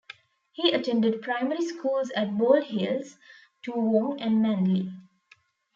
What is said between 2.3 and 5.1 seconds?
Bald Hills, Toowong and Manly.